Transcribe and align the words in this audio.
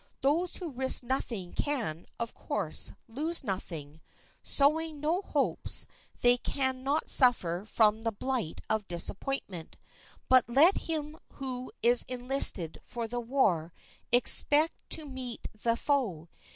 Those 0.21 0.55
who 0.55 0.71
risk 0.71 1.03
nothing 1.03 1.53
can, 1.53 2.07
of 2.19 2.33
course, 2.33 2.93
lose 3.07 3.43
nothing; 3.43 4.01
sowing 4.41 4.99
no 4.99 5.21
hopes 5.21 5.85
they 6.21 6.37
can 6.37 6.81
not 6.83 7.07
suffer 7.07 7.65
from 7.67 8.01
the 8.01 8.11
blight 8.11 8.61
of 8.67 8.87
disappointment. 8.87 9.75
But 10.27 10.49
let 10.49 10.79
him 10.89 11.19
who 11.33 11.71
is 11.83 12.01
enlisted 12.05 12.79
for 12.83 13.07
the 13.07 13.19
war 13.19 13.73
expect 14.11 14.73
to 14.89 15.05
meet 15.05 15.47
the 15.61 15.75
foe. 15.75 16.29